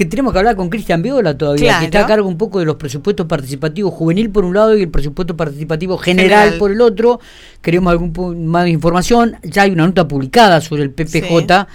que 0.00 0.06
tenemos 0.06 0.32
que 0.32 0.38
hablar 0.38 0.56
con 0.56 0.70
Cristian 0.70 1.02
Viola 1.02 1.36
todavía, 1.36 1.78
que 1.78 1.84
está 1.84 2.04
a 2.04 2.06
cargo 2.06 2.26
un 2.26 2.38
poco 2.38 2.58
de 2.58 2.64
los 2.64 2.76
presupuestos 2.76 3.26
participativos 3.26 3.92
juvenil 3.92 4.30
por 4.30 4.46
un 4.46 4.54
lado 4.54 4.74
y 4.74 4.80
el 4.80 4.88
presupuesto 4.88 5.36
participativo 5.36 5.98
general, 5.98 6.54
por 6.58 6.70
el 6.70 6.80
otro. 6.80 7.20
Queremos 7.60 7.90
algún 7.90 8.46
más 8.46 8.66
información. 8.66 9.36
Ya 9.42 9.64
hay 9.64 9.72
una 9.72 9.86
nota 9.86 10.08
publicada 10.08 10.62
sobre 10.62 10.84
el 10.84 10.90
PPJ. 10.90 11.66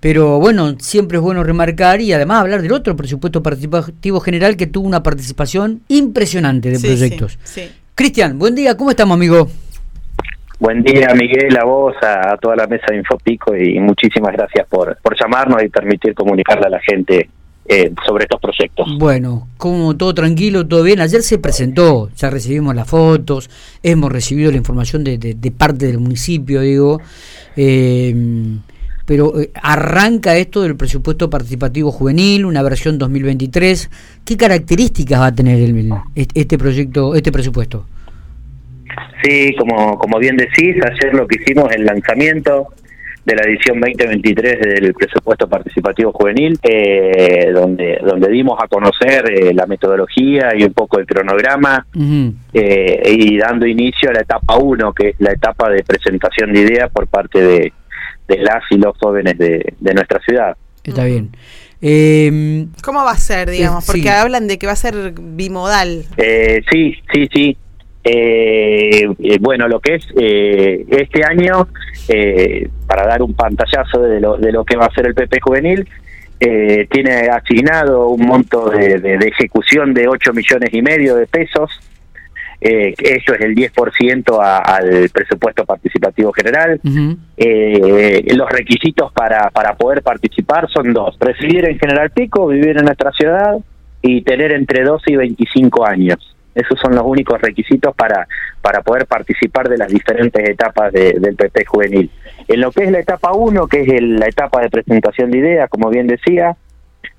Pero 0.00 0.40
bueno, 0.40 0.76
siempre 0.78 1.18
es 1.18 1.22
bueno 1.22 1.44
remarcar 1.44 2.00
y 2.00 2.10
además 2.14 2.40
hablar 2.40 2.62
del 2.62 2.72
otro 2.72 2.96
presupuesto 2.96 3.42
participativo 3.42 4.18
general 4.18 4.56
que 4.56 4.66
tuvo 4.66 4.88
una 4.88 5.02
participación 5.02 5.82
impresionante 5.88 6.70
de 6.70 6.80
proyectos. 6.80 7.38
Cristian, 7.94 8.38
buen 8.38 8.54
día, 8.54 8.78
¿cómo 8.78 8.92
estamos, 8.92 9.14
amigo? 9.14 9.46
Buen 10.58 10.82
día, 10.82 11.08
Miguel, 11.14 11.54
a 11.60 11.64
vos, 11.64 11.94
a, 12.00 12.34
toda 12.38 12.56
la 12.56 12.66
mesa 12.66 12.86
de 12.88 12.96
Infopico 12.96 13.54
y 13.54 13.78
muchísimas 13.78 14.32
gracias 14.32 14.66
por, 14.70 14.96
por 15.02 15.14
llamarnos 15.20 15.62
y 15.62 15.68
permitir 15.68 16.14
comunicarle 16.14 16.66
a 16.66 16.70
la 16.70 16.80
gente 16.80 17.28
eh, 17.66 17.92
sobre 18.06 18.24
estos 18.24 18.40
proyectos. 18.40 18.86
Bueno, 18.98 19.48
como 19.56 19.96
todo 19.96 20.14
tranquilo, 20.14 20.66
todo 20.66 20.82
bien. 20.82 21.00
Ayer 21.00 21.22
se 21.22 21.38
presentó, 21.38 22.10
ya 22.16 22.30
recibimos 22.30 22.74
las 22.74 22.88
fotos, 22.88 23.48
hemos 23.82 24.12
recibido 24.12 24.50
la 24.50 24.58
información 24.58 25.04
de, 25.04 25.18
de, 25.18 25.50
parte 25.50 25.86
del 25.86 25.98
municipio, 25.98 26.60
digo. 26.60 27.00
Eh, 27.56 28.14
pero 29.06 29.38
eh, 29.40 29.50
arranca 29.62 30.36
esto 30.36 30.62
del 30.62 30.76
presupuesto 30.76 31.28
participativo 31.28 31.90
juvenil, 31.90 32.44
una 32.44 32.62
versión 32.62 32.98
2023. 32.98 33.90
¿Qué 34.24 34.36
características 34.36 35.20
va 35.20 35.26
a 35.26 35.34
tener 35.34 35.58
el, 35.60 35.92
este 36.14 36.58
proyecto, 36.58 37.14
este 37.14 37.30
presupuesto? 37.30 37.86
Sí, 39.22 39.54
como, 39.58 39.98
como 39.98 40.18
bien 40.18 40.36
decís, 40.36 40.76
ayer 40.84 41.14
lo 41.14 41.26
que 41.26 41.40
hicimos 41.42 41.70
el 41.72 41.84
lanzamiento 41.84 42.68
de 43.24 43.34
la 43.34 43.42
edición 43.44 43.80
2023 43.80 44.60
del 44.60 44.92
presupuesto 44.92 45.48
participativo 45.48 46.12
juvenil, 46.12 46.58
eh, 46.62 47.50
donde, 47.52 47.98
donde 48.04 48.28
dimos 48.28 48.58
a 48.62 48.68
conocer 48.68 49.30
eh, 49.30 49.54
la 49.54 49.66
metodología 49.66 50.50
y 50.54 50.64
un 50.64 50.74
poco 50.74 50.98
el 50.98 51.06
cronograma, 51.06 51.86
eh, 52.52 53.02
y 53.06 53.38
dando 53.38 53.66
inicio 53.66 54.10
a 54.10 54.12
la 54.12 54.20
etapa 54.20 54.56
1, 54.56 54.92
que 54.92 55.08
es 55.10 55.16
la 55.20 55.32
etapa 55.32 55.70
de 55.70 55.82
presentación 55.82 56.52
de 56.52 56.60
ideas 56.60 56.90
por 56.90 57.06
parte 57.06 57.40
de, 57.40 57.72
de 58.28 58.38
las 58.38 58.62
y 58.70 58.76
los 58.76 58.96
jóvenes 58.98 59.38
de, 59.38 59.74
de 59.78 59.94
nuestra 59.94 60.20
ciudad. 60.20 60.56
Está 60.82 61.04
bien. 61.04 61.30
¿Cómo 62.82 63.04
va 63.04 63.12
a 63.12 63.18
ser, 63.18 63.50
digamos? 63.50 63.86
Porque 63.86 64.10
hablan 64.10 64.48
de 64.48 64.58
que 64.58 64.66
va 64.66 64.74
a 64.74 64.76
ser 64.76 65.14
bimodal. 65.18 66.04
sí, 66.70 66.96
sí, 67.12 67.28
sí. 67.32 67.56
Eh, 68.06 69.08
eh, 69.18 69.38
bueno, 69.40 69.66
lo 69.66 69.80
que 69.80 69.94
es 69.94 70.06
eh, 70.14 70.84
este 70.90 71.24
año, 71.24 71.68
eh, 72.08 72.68
para 72.86 73.06
dar 73.06 73.22
un 73.22 73.32
pantallazo 73.32 74.02
de 74.02 74.20
lo, 74.20 74.36
de 74.36 74.52
lo 74.52 74.62
que 74.64 74.76
va 74.76 74.86
a 74.86 74.94
ser 74.94 75.06
el 75.06 75.14
PP 75.14 75.40
juvenil, 75.40 75.88
eh, 76.38 76.86
tiene 76.90 77.28
asignado 77.28 78.08
un 78.08 78.26
monto 78.26 78.68
de, 78.68 78.98
de, 78.98 79.14
ejecución 79.26 79.94
de 79.94 80.06
8 80.08 80.34
millones 80.34 80.68
y 80.74 80.82
medio 80.82 81.16
de 81.16 81.26
pesos. 81.26 81.70
Eh, 82.60 82.94
eso 82.98 83.34
es 83.34 83.40
el 83.40 83.54
10% 83.54 84.38
al 84.40 85.08
presupuesto 85.10 85.64
participativo 85.64 86.32
general. 86.32 86.80
los 86.84 88.50
requisitos 88.50 89.12
para, 89.12 89.50
para 89.50 89.76
poder 89.76 90.02
participar 90.02 90.68
son 90.70 90.92
dos. 90.92 91.16
Residir 91.18 91.66
en 91.66 91.78
General 91.78 92.10
Pico, 92.10 92.46
vivir 92.48 92.76
en 92.76 92.84
nuestra 92.84 93.12
ciudad 93.12 93.56
y 94.02 94.20
tener 94.22 94.52
entre 94.52 94.84
12 94.84 95.12
y 95.12 95.16
25 95.16 95.86
años. 95.86 96.34
Esos 96.54 96.78
son 96.80 96.94
los 96.94 97.04
únicos 97.04 97.40
requisitos 97.40 97.94
para, 97.94 98.26
para 98.62 98.82
poder 98.82 99.06
participar 99.06 99.68
de 99.68 99.78
las 99.78 99.88
diferentes 99.88 100.48
etapas 100.48 100.92
del 100.92 101.34
PP 101.36 101.64
juvenil. 101.64 102.10
En 102.46 102.60
lo 102.60 102.70
que 102.70 102.84
es 102.84 102.90
la 102.90 103.00
etapa 103.00 103.32
1, 103.32 103.66
que 103.66 103.82
es 103.82 104.02
la 104.02 104.26
etapa 104.26 104.60
de 104.60 104.70
presentación 104.70 105.30
de 105.30 105.38
ideas, 105.38 105.68
como 105.68 105.90
bien 105.90 106.06
decía, 106.06 106.56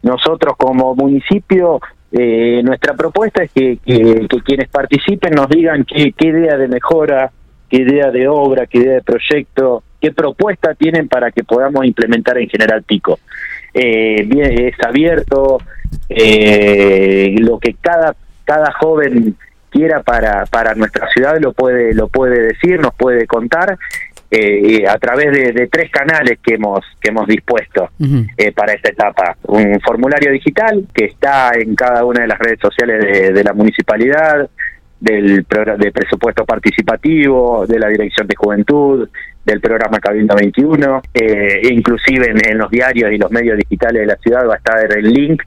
nosotros 0.03 0.55
como 0.57 0.95
municipio, 0.95 1.81
eh, 2.11 2.61
nuestra 2.63 2.93
propuesta 2.93 3.43
es 3.43 3.51
que, 3.51 3.77
que, 3.85 4.27
quienes 4.45 4.69
participen 4.69 5.33
nos 5.33 5.49
digan 5.49 5.83
qué, 5.83 6.13
qué 6.13 6.27
idea 6.27 6.57
de 6.57 6.67
mejora, 6.67 7.31
qué 7.69 7.77
idea 7.77 8.11
de 8.11 8.27
obra, 8.27 8.67
qué 8.67 8.77
idea 8.77 8.93
de 8.93 9.01
proyecto, 9.01 9.83
qué 9.99 10.11
propuesta 10.11 10.75
tienen 10.75 11.07
para 11.07 11.31
que 11.31 11.43
podamos 11.43 11.85
implementar 11.85 12.37
en 12.37 12.47
General 12.47 12.83
Pico. 12.83 13.19
Eh, 13.73 14.23
bien, 14.25 14.67
es 14.67 14.75
abierto, 14.85 15.57
eh, 16.07 17.35
lo 17.39 17.59
que 17.59 17.73
cada 17.73 18.15
cada 18.45 18.71
joven 18.73 19.35
quiera 19.69 20.01
para, 20.03 20.45
para 20.45 20.73
nuestra 20.73 21.09
ciudad 21.09 21.37
lo 21.39 21.51
puede, 21.51 21.93
lo 21.93 22.07
puede 22.07 22.41
decir, 22.47 22.79
nos 22.79 22.93
puede 22.95 23.27
contar. 23.27 23.77
Eh, 24.31 24.87
a 24.87 24.97
través 24.97 25.31
de, 25.31 25.67
tres 25.67 25.91
canales 25.91 26.39
que 26.41 26.55
hemos 26.55 26.83
que 26.99 27.09
hemos 27.09 27.27
dispuesto 27.27 27.91
eh, 28.35 28.51
para 28.51 28.73
esta 28.73 28.89
etapa 28.89 29.37
un 29.43 29.79
formulario 29.81 30.31
digital 30.31 30.83
que 30.91 31.05
está 31.05 31.51
en 31.53 31.75
cada 31.75 32.03
una 32.03 32.21
de 32.21 32.27
las 32.27 32.39
redes 32.39 32.59
sociales 32.59 33.33
de, 33.33 33.43
la 33.43 33.53
municipalidad 33.53 34.49
del 34.99 35.45
de 35.77 35.91
presupuesto 35.91 36.43
participativo 36.43 37.67
de 37.67 37.77
la 37.77 37.87
dirección 37.87 38.27
de 38.27 38.35
juventud 38.35 39.07
del 39.45 39.61
programa 39.61 39.99
Cabildo 39.99 40.35
21 40.35 41.01
eh, 41.13 41.61
inclusive 41.71 42.31
en, 42.31 42.49
en 42.49 42.57
los 42.57 42.71
diarios 42.71 43.11
y 43.11 43.17
los 43.19 43.29
medios 43.29 43.57
digitales 43.57 44.01
de 44.01 44.07
la 44.07 44.15
ciudad 44.17 44.47
va 44.49 44.55
a 44.55 44.57
estar 44.57 44.97
el 44.97 45.13
link 45.13 45.43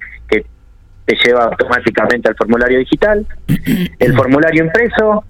te 1.08 1.16
lleva 1.24 1.44
automáticamente 1.44 2.28
al 2.28 2.36
formulario 2.36 2.78
digital. 2.80 3.26
El 3.98 4.14
formulario 4.14 4.62
impreso, 4.62 5.24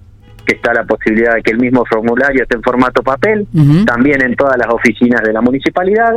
que 0.45 0.55
está 0.55 0.73
la 0.73 0.83
posibilidad 0.83 1.35
de 1.35 1.41
que 1.41 1.51
el 1.51 1.59
mismo 1.59 1.85
formulario 1.85 2.41
esté 2.41 2.57
en 2.57 2.63
formato 2.63 3.03
papel, 3.03 3.47
también 3.85 4.21
en 4.23 4.35
todas 4.35 4.57
las 4.57 4.67
oficinas 4.73 5.21
de 5.21 5.31
la 5.31 5.41
municipalidad. 5.41 6.15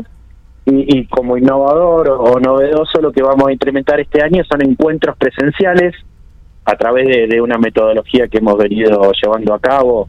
Y, 0.64 1.06
como 1.06 1.36
innovador 1.36 2.08
o, 2.08 2.40
novedoso, 2.40 3.00
lo 3.00 3.12
que 3.12 3.22
vamos 3.22 3.48
a 3.48 3.52
implementar 3.52 4.00
este 4.00 4.22
año 4.22 4.42
son 4.44 4.62
encuentros 4.62 5.16
presenciales 5.18 5.94
a 6.64 6.76
través 6.76 7.28
de 7.28 7.40
una 7.40 7.58
metodología 7.58 8.28
que 8.28 8.38
hemos 8.38 8.56
venido 8.56 9.12
llevando 9.20 9.54
a 9.54 9.60
cabo 9.60 10.08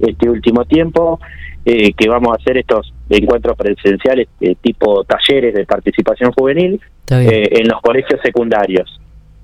este 0.00 0.28
último 0.28 0.64
tiempo, 0.64 1.20
eh, 1.64 1.92
que 1.92 2.08
vamos 2.08 2.32
a 2.32 2.40
hacer 2.40 2.56
estos 2.58 2.92
encuentros 3.10 3.56
presenciales 3.56 4.28
eh, 4.40 4.54
tipo 4.60 5.04
talleres 5.04 5.54
de 5.54 5.66
participación 5.66 6.32
juvenil 6.32 6.80
eh, 7.10 7.48
en 7.50 7.68
los 7.68 7.80
colegios 7.80 8.20
secundarios. 8.22 9.00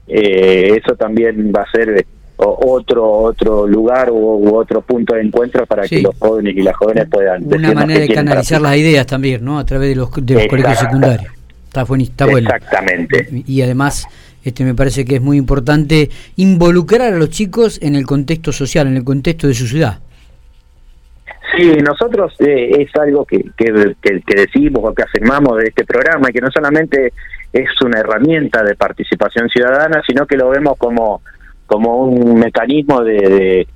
eso 0.07 0.95
también 0.95 1.53
va 1.55 1.63
a 1.63 1.71
ser 1.71 2.07
otro 2.37 3.11
otro 3.11 3.67
lugar 3.67 4.11
u, 4.11 4.55
otro 4.55 4.83
punto 4.83 5.15
de 5.15 5.23
encuentro 5.23 5.67
para 5.67 5.89
que 5.89 6.03
los 6.03 6.15
jóvenes 6.19 6.57
y 6.57 6.63
las 6.63 6.77
jóvenes 6.77 7.09
puedan 7.11 7.45
una 7.45 7.73
manera 7.73 8.01
de 8.01 8.09
canalizar 8.09 8.61
las 8.61 8.77
ideas 8.77 9.07
también 9.07 9.45
no 9.45 9.59
a 9.59 9.65
través 9.65 9.89
de 9.89 9.97
los, 9.97 10.11
de 10.15 10.35
los 10.35 10.47
colegios 10.47 10.79
secundarios. 10.79 11.33
Está, 11.67 11.85
bueno, 11.85 12.05
está 12.05 12.27
bueno. 12.27 12.49
Exactamente. 12.49 13.29
Y 13.47 13.61
además 13.63 14.07
este 14.45 14.65
me 14.65 14.75
parece 14.75 15.05
que 15.05 15.17
es 15.17 15.23
muy 15.23 15.39
importante 15.39 16.09
involucrar 16.37 17.13
a 17.13 17.19
los 17.19 17.31
chicos 17.31 17.79
en 17.83 17.97
el 17.97 18.07
contexto 18.07 18.53
social 18.53 18.87
en 18.87 18.97
el 18.97 19.05
contexto 19.05 19.49
de 19.49 19.55
su 19.55 19.67
ciudad 19.67 19.99
Sí, 21.57 21.73
nosotros 21.83 22.35
eh, 22.41 22.83
es 22.83 22.95
algo 22.97 23.25
que, 23.25 23.43
que, 23.57 23.73
decimos 24.37 24.83
o 24.85 24.95
que 24.95 25.03
afirmamos 25.03 25.57
de 25.59 25.69
este 25.69 25.85
programa, 25.85 26.29
y 26.29 26.33
que 26.33 26.41
no 26.41 26.51
solamente 26.51 27.13
es 27.53 27.69
una 27.83 28.01
herramienta 28.01 28.63
de 28.63 28.75
participación 28.75 29.49
ciudadana, 29.49 30.03
sino 30.07 30.27
que 30.27 30.37
lo 30.37 30.51
vemos 30.51 30.77
como, 30.77 31.23
como 31.67 32.05
un 32.05 32.39
mecanismo 32.39 33.03
de, 33.03 33.67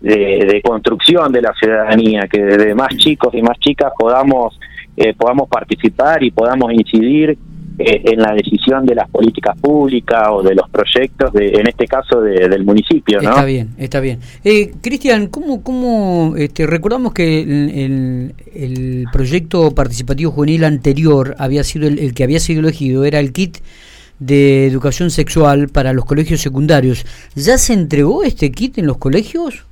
de, 0.00 0.62
construcción 0.64 1.30
de 1.32 1.42
la 1.42 1.52
ciudadanía, 1.52 2.22
que 2.30 2.42
de 2.42 2.74
más 2.74 2.96
chicos 2.96 3.34
y 3.34 3.42
más 3.42 3.58
chicas 3.58 3.92
podamos, 3.98 4.58
eh, 4.96 5.14
podamos 5.14 5.48
participar 5.48 6.22
y 6.22 6.30
podamos 6.30 6.72
incidir 6.72 7.36
eh, 7.78 8.02
en 8.04 8.20
la 8.20 8.32
decisión 8.32 8.57
de 8.68 8.94
las 8.94 9.08
políticas 9.08 9.58
públicas 9.58 10.28
o 10.30 10.42
de 10.42 10.54
los 10.54 10.68
proyectos, 10.68 11.32
de, 11.32 11.48
en 11.48 11.66
este 11.66 11.86
caso 11.86 12.20
del 12.20 12.64
municipio. 12.64 13.20
¿no? 13.20 13.30
Está 13.30 13.44
bien, 13.44 13.70
está 13.78 14.00
bien. 14.00 14.20
Eh, 14.44 14.72
Cristian, 14.80 15.28
¿cómo, 15.28 15.62
cómo 15.62 16.34
este, 16.36 16.66
recordamos 16.66 17.12
que 17.12 17.40
el, 17.40 18.34
el, 18.54 19.06
proyecto 19.12 19.74
participativo 19.74 20.30
juvenil 20.30 20.64
anterior 20.64 21.34
había 21.38 21.64
sido 21.64 21.88
el, 21.88 22.14
que 22.14 22.24
había 22.24 22.40
sido 22.40 22.60
elegido, 22.60 23.04
era 23.04 23.20
el 23.20 23.32
kit 23.32 23.58
de 24.18 24.66
educación 24.66 25.10
sexual 25.10 25.68
para 25.68 25.92
los 25.92 26.04
colegios 26.04 26.40
secundarios. 26.40 27.04
¿Ya 27.34 27.56
se 27.56 27.72
entregó 27.72 28.24
este 28.24 28.50
kit 28.52 28.78
en 28.78 28.86
los 28.86 28.98
colegios? 28.98 29.64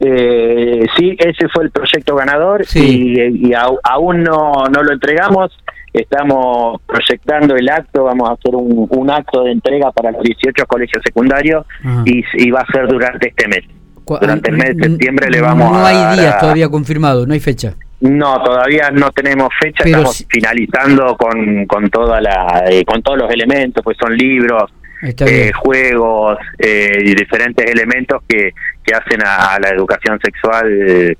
Eh, 0.00 0.84
sí, 0.96 1.16
ese 1.18 1.48
fue 1.48 1.64
el 1.64 1.70
proyecto 1.70 2.16
ganador 2.16 2.64
y, 2.74 3.48
y 3.48 3.52
aún 3.54 4.24
no, 4.24 4.64
no 4.64 4.82
lo 4.82 4.92
entregamos 4.92 5.52
estamos 5.92 6.80
proyectando 6.86 7.54
el 7.56 7.68
acto, 7.68 8.04
vamos 8.04 8.30
a 8.30 8.32
hacer 8.32 8.54
un, 8.54 9.10
acto 9.10 9.44
de 9.44 9.52
entrega 9.52 9.90
para 9.92 10.10
los 10.10 10.22
18 10.22 10.66
colegios 10.66 11.02
secundarios 11.04 11.66
y, 12.04 12.50
va 12.50 12.60
a 12.60 12.72
ser 12.72 12.88
durante 12.88 13.28
este 13.28 13.48
mes. 13.48 13.64
Durante 14.06 14.50
el 14.50 14.56
mes 14.56 14.76
de 14.76 14.84
septiembre 14.84 15.30
le 15.30 15.40
vamos 15.40 15.68
a... 15.68 15.80
No 15.80 15.86
hay 15.86 16.18
días 16.18 16.38
todavía 16.38 16.68
confirmado, 16.68 17.26
no 17.26 17.34
hay 17.34 17.40
fecha. 17.40 17.74
No, 18.00 18.42
todavía 18.42 18.90
no 18.90 19.10
tenemos 19.12 19.48
fecha, 19.60 19.84
estamos 19.84 20.26
finalizando 20.28 21.16
con, 21.16 21.66
con, 21.66 21.88
toda 21.88 22.20
la, 22.20 22.64
eh, 22.68 22.84
con 22.84 23.00
todos 23.00 23.18
los 23.18 23.30
elementos, 23.30 23.84
pues 23.84 23.96
son 23.96 24.16
libros, 24.16 24.72
eh, 25.02 25.52
juegos 25.54 26.36
eh, 26.58 26.98
y 27.00 27.14
diferentes 27.14 27.64
elementos 27.70 28.22
que, 28.26 28.52
que 28.82 28.94
hacen 28.94 29.20
a, 29.24 29.56
la 29.60 29.68
educación 29.68 30.18
sexual 30.20 31.16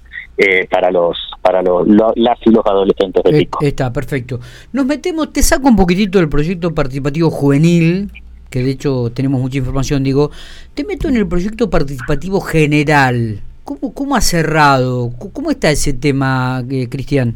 para 0.70 0.90
los 0.90 1.16
para 1.42 1.60
los, 1.60 1.86
las 1.88 2.38
y 2.46 2.50
los 2.50 2.64
adolescentes 2.64 3.22
de 3.24 3.30
eh, 3.30 3.38
Pico. 3.40 3.58
Está, 3.62 3.92
perfecto. 3.92 4.40
Nos 4.72 4.86
metemos, 4.86 5.32
te 5.32 5.42
saco 5.42 5.68
un 5.68 5.76
poquitito 5.76 6.18
del 6.18 6.28
proyecto 6.28 6.74
participativo 6.74 7.30
juvenil, 7.30 8.10
que 8.48 8.62
de 8.62 8.70
hecho 8.70 9.10
tenemos 9.12 9.40
mucha 9.40 9.58
información, 9.58 10.04
digo, 10.04 10.30
te 10.74 10.84
meto 10.84 11.08
en 11.08 11.16
el 11.16 11.26
proyecto 11.26 11.68
participativo 11.68 12.40
general. 12.40 13.40
¿Cómo, 13.64 13.92
cómo 13.92 14.16
ha 14.16 14.20
cerrado? 14.20 15.10
¿Cómo 15.32 15.50
está 15.50 15.70
ese 15.70 15.92
tema, 15.92 16.62
eh, 16.70 16.88
Cristian? 16.88 17.34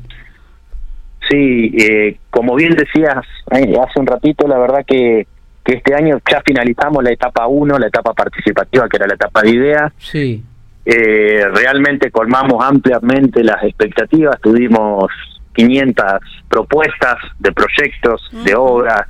Sí, 1.29 1.73
eh, 1.77 2.19
como 2.31 2.55
bien 2.55 2.75
decías 2.75 3.25
hace 3.51 4.01
un 4.01 4.07
ratito, 4.07 4.47
la 4.47 4.59
verdad 4.59 4.85
que, 4.87 5.27
que 5.65 5.75
este 5.75 5.95
año 5.95 6.21
ya 6.31 6.41
finalizamos 6.47 7.03
la 7.03 7.11
etapa 7.11 7.47
1, 7.49 7.79
la 7.79 7.89
etapa 7.89 8.13
participativa, 8.13 8.89
que 8.89 8.97
era 8.97 9.07
la 9.09 9.15
etapa 9.15 9.43
de 9.43 9.51
ideas. 9.51 9.93
Sí. 9.99 10.45
Eh, 10.89 11.45
realmente 11.53 12.13
colmamos 12.13 12.65
ampliamente 12.65 13.43
las 13.43 13.61
expectativas, 13.65 14.41
tuvimos 14.41 15.11
500 15.53 16.05
propuestas 16.49 17.17
de 17.41 17.51
proyectos, 17.51 18.31
de 18.45 18.55
obras 18.55 19.03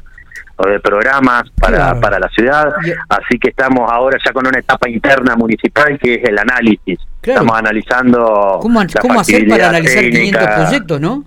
o 0.57 0.67
de 0.67 0.81
programas 0.81 1.43
para, 1.61 2.01
para 2.01 2.19
la 2.19 2.31
ciudad, 2.31 2.73
así 3.11 3.39
que 3.39 3.51
estamos 3.51 3.93
ahora 3.93 4.17
ya 4.25 4.33
con 4.33 4.47
una 4.47 4.59
etapa 4.59 4.89
interna 4.89 5.37
municipal 5.37 5.99
que 5.99 6.15
es 6.15 6.25
el 6.25 6.39
análisis. 6.39 6.99
Estamos 7.23 7.59
analizando... 7.59 8.59
¿Cómo, 8.63 8.81
cómo 8.99 9.21
hacer 9.21 9.47
para 9.47 9.69
analizar 9.69 10.03
500 10.03 10.47
proyectos, 10.47 10.99
no? 10.99 11.25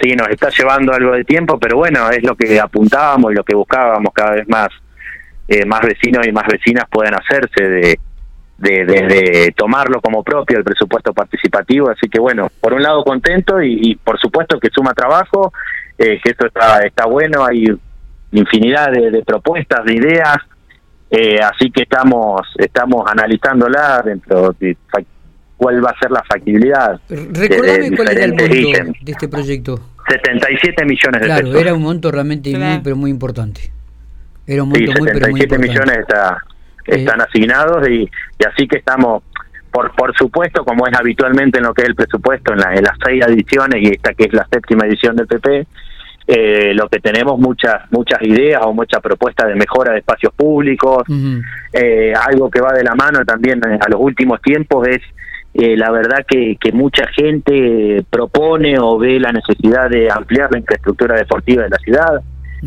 Sí, 0.00 0.10
nos 0.16 0.28
está 0.28 0.48
llevando 0.50 0.92
algo 0.92 1.12
de 1.12 1.22
tiempo, 1.22 1.56
pero 1.56 1.76
bueno, 1.76 2.10
es 2.10 2.24
lo 2.24 2.34
que 2.34 2.58
apuntábamos 2.58 3.30
y 3.30 3.36
lo 3.36 3.44
que 3.44 3.54
buscábamos 3.54 4.12
cada 4.12 4.32
vez 4.32 4.48
más. 4.48 4.70
Eh, 5.48 5.64
más 5.64 5.80
vecinos 5.82 6.26
y 6.26 6.32
más 6.32 6.44
vecinas 6.48 6.86
puedan 6.90 7.14
hacerse 7.14 7.62
de, 7.62 8.00
de, 8.58 9.52
tomarlo 9.56 10.00
como 10.00 10.22
propio 10.22 10.58
el 10.58 10.64
presupuesto 10.64 11.12
participativo. 11.12 11.90
Así 11.90 12.08
que 12.08 12.18
bueno, 12.18 12.48
por 12.60 12.72
un 12.72 12.82
lado 12.82 13.04
contento 13.04 13.62
y, 13.62 13.96
por 13.96 14.18
supuesto 14.18 14.58
que 14.58 14.68
suma 14.70 14.92
trabajo, 14.94 15.52
eh, 15.98 16.20
que 16.22 16.30
esto 16.30 16.46
está, 16.46 16.80
está 16.82 17.06
bueno, 17.06 17.44
hay 17.44 17.66
infinidad 18.32 18.90
de, 18.90 19.22
propuestas, 19.24 19.84
de 19.84 19.94
ideas, 19.94 20.36
eh, 21.10 21.38
así 21.40 21.70
que 21.70 21.82
estamos 21.82 22.42
estamos 22.58 23.04
analizándola 23.08 24.02
dentro 24.04 24.54
de 24.58 24.76
cuál 25.56 25.84
va 25.84 25.90
a 25.90 25.98
ser 25.98 26.10
la 26.10 26.22
factibilidad. 26.24 27.00
Recordame 27.08 27.96
cuál 27.96 28.10
era 28.10 28.24
el 28.24 28.34
monto 28.34 28.44
de 28.44 29.12
este 29.12 29.28
proyecto. 29.28 29.80
77 30.08 30.84
millones 30.84 31.20
de 31.20 31.26
claro, 31.26 31.58
era 31.58 31.74
un 31.74 31.82
monto 31.82 32.10
realmente 32.10 32.56
muy, 32.56 32.80
pero 32.82 32.96
muy 32.96 33.10
importante. 33.10 33.72
Era 34.46 34.62
un 34.62 34.68
monto 34.68 34.92
muy, 34.98 35.10
pero 35.12 35.28
muy 35.28 35.40
importante. 35.40 35.68
millones 35.68 35.96
está, 35.98 36.38
están 36.86 37.20
asignados 37.20 37.88
y, 37.88 38.08
así 38.46 38.66
que 38.66 38.78
estamos, 38.78 39.22
por 39.70 39.94
por 39.94 40.16
supuesto, 40.16 40.64
como 40.64 40.86
es 40.86 40.98
habitualmente 40.98 41.58
en 41.58 41.64
lo 41.64 41.74
que 41.74 41.82
es 41.82 41.88
el 41.88 41.94
presupuesto, 41.94 42.52
en, 42.52 42.60
la, 42.60 42.74
en 42.74 42.84
las 42.84 42.96
seis 43.04 43.24
ediciones 43.26 43.82
y 43.82 43.88
esta 43.88 44.14
que 44.14 44.24
es 44.24 44.32
la 44.32 44.46
séptima 44.50 44.86
edición 44.86 45.16
del 45.16 45.26
PP, 45.26 45.66
eh, 46.28 46.74
lo 46.74 46.88
que 46.88 46.98
tenemos 46.98 47.38
muchas 47.38 47.90
muchas 47.92 48.20
ideas 48.22 48.60
o 48.64 48.72
muchas 48.72 49.00
propuestas 49.00 49.46
de 49.46 49.54
mejora 49.54 49.92
de 49.92 49.98
espacios 49.98 50.32
públicos. 50.34 51.04
eh, 51.72 52.12
algo 52.14 52.50
que 52.50 52.60
va 52.60 52.72
de 52.72 52.82
la 52.82 52.94
mano 52.94 53.24
también 53.24 53.60
a 53.64 53.88
los 53.88 54.00
últimos 54.00 54.40
tiempos 54.42 54.88
es 54.88 55.00
eh, 55.58 55.74
la 55.74 55.90
verdad 55.90 56.26
que, 56.28 56.58
que 56.60 56.70
mucha 56.70 57.06
gente 57.08 58.04
propone 58.10 58.78
o 58.78 58.98
ve 58.98 59.18
la 59.18 59.32
necesidad 59.32 59.88
de 59.88 60.10
ampliar 60.10 60.52
la 60.52 60.58
infraestructura 60.58 61.16
deportiva 61.16 61.62
de 61.62 61.70
la 61.70 61.78
ciudad. 61.78 62.20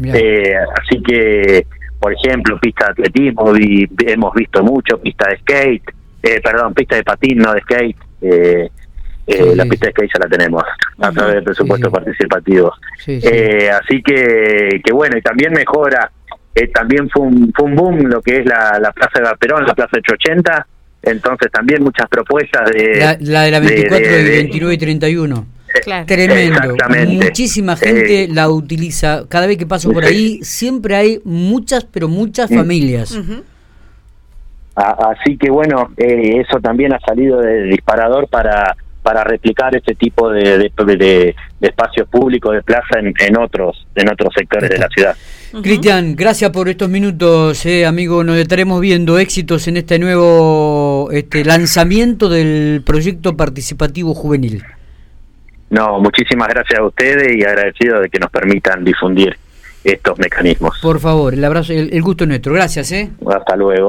Eh, 0.03 0.55
así 0.75 1.01
que 1.03 1.67
por 1.99 2.13
ejemplo, 2.13 2.57
pista 2.59 2.85
de 2.85 2.91
atletismo, 2.91 3.55
y 3.57 3.87
hemos 4.07 4.33
visto 4.33 4.63
mucho, 4.63 4.97
pista 4.99 5.29
de 5.29 5.37
skate, 5.39 5.83
eh, 6.23 6.41
perdón, 6.41 6.73
pista 6.73 6.95
de 6.95 7.03
patín, 7.03 7.37
no 7.39 7.53
de 7.53 7.61
skate. 7.61 7.97
Eh, 8.21 8.69
eh, 9.27 9.55
la 9.55 9.65
pista 9.65 9.87
de 9.87 9.91
skate 9.91 10.11
ya 10.13 10.19
la 10.23 10.29
tenemos 10.29 10.63
a 10.99 11.11
través 11.11 11.35
del 11.35 11.43
presupuesto 11.43 11.91
participativo. 11.91 12.73
así 12.97 14.01
que, 14.01 14.81
que 14.83 14.93
bueno, 14.93 15.17
y 15.17 15.21
también 15.21 15.53
mejora, 15.53 16.11
también 16.73 17.09
fue 17.09 17.23
un, 17.23 17.53
fue 17.55 17.65
un 17.67 17.75
boom 17.75 17.97
lo 18.07 18.21
que 18.21 18.37
es 18.37 18.45
la, 18.45 18.79
la 18.79 18.91
Plaza 18.91 19.19
de 19.19 19.37
Perón, 19.37 19.65
la 19.65 19.75
Plaza 19.75 19.97
880, 19.97 20.67
entonces 21.03 21.51
también 21.51 21.83
muchas 21.83 22.07
propuestas 22.09 22.69
de... 22.71 22.97
La, 22.97 23.15
de 23.45 23.51
la 23.51 23.59
24, 23.59 24.07
de, 24.07 24.23
29 24.23 24.73
y 24.73 24.77
31. 24.77 25.58
Tremendo. 26.05 26.75
Muchísima 27.07 27.75
gente 27.75 28.23
eh, 28.23 28.27
la 28.31 28.49
utiliza. 28.49 29.25
Cada 29.27 29.47
vez 29.47 29.57
que 29.57 29.65
paso 29.65 29.91
por 29.91 30.05
ahí, 30.05 30.39
siempre 30.43 30.95
hay 30.95 31.21
muchas, 31.23 31.85
pero 31.85 32.07
muchas 32.07 32.49
familias. 32.49 33.17
Así 34.75 35.37
que 35.37 35.49
bueno, 35.49 35.91
eh, 35.97 36.39
eso 36.39 36.59
también 36.61 36.93
ha 36.93 36.99
salido 36.99 37.41
de 37.41 37.63
disparador 37.63 38.27
para 38.29 38.75
para 39.01 39.23
replicar 39.23 39.75
ese 39.75 39.95
tipo 39.95 40.29
de, 40.29 40.69
de, 40.69 41.35
espacios 41.61 42.07
públicos 42.09 42.53
de 42.53 42.61
plaza 42.61 42.99
en, 42.99 43.37
otros 43.37 43.87
en 43.95 44.09
otros 44.09 44.33
sectores 44.35 44.69
de 44.69 44.77
la 44.77 44.87
ciudad. 44.89 45.15
Cristian, 45.63 46.15
gracias 46.15 46.51
por 46.51 46.69
estos 46.69 46.89
minutos, 46.89 47.65
eh, 47.65 47.85
amigo. 47.85 48.23
Nos 48.23 48.37
estaremos 48.37 48.79
viendo 48.81 49.17
éxitos 49.17 49.67
en 49.67 49.77
este 49.77 49.99
nuevo 49.99 51.09
este 51.11 51.43
lanzamiento 51.43 52.29
del 52.29 52.83
proyecto 52.85 53.35
participativo 53.35 54.13
juvenil. 54.13 54.63
No, 55.69 55.99
muchísimas 55.99 56.47
gracias 56.47 56.79
a 56.79 56.83
ustedes 56.83 57.35
y 57.37 57.43
agradecido 57.43 58.01
de 58.01 58.09
que 58.09 58.19
nos 58.19 58.31
permitan 58.31 58.83
difundir 58.83 59.37
estos 59.83 60.17
mecanismos. 60.19 60.77
Por 60.81 60.99
favor, 60.99 61.33
el 61.33 61.43
abrazo, 61.43 61.73
el, 61.73 61.93
el 61.93 62.01
gusto 62.01 62.25
nuestro. 62.25 62.53
Gracias, 62.53 62.91
¿eh? 62.91 63.09
Hasta 63.33 63.55
luego. 63.55 63.87